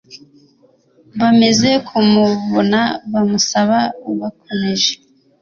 bamaze 1.19 1.69
kumubona 1.87 2.79
bamusaba 3.11 3.77
bakomeje 4.19 4.91